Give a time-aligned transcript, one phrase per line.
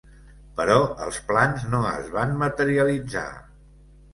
[0.59, 0.77] Però
[1.07, 3.29] els plans no es van materialitzar.